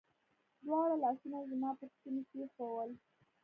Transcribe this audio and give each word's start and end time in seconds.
دواړه 0.65 0.95
لاسونه 1.03 1.37
يې 1.41 1.45
زما 1.51 1.69
پر 1.77 1.87
ستوني 1.95 2.23
کښېښوول. 2.29 2.89